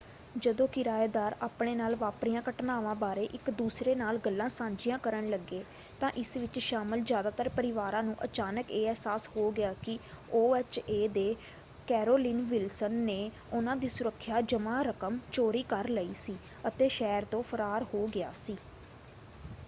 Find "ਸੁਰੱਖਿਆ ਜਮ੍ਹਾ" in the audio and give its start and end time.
13.91-14.81